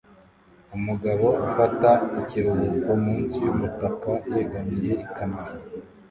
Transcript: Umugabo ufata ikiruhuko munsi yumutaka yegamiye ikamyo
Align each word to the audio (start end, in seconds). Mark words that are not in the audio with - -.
Umugabo 0.77 1.25
ufata 1.45 1.89
ikiruhuko 2.21 2.89
munsi 3.03 3.37
yumutaka 3.45 4.11
yegamiye 4.33 4.91
ikamyo 5.05 5.47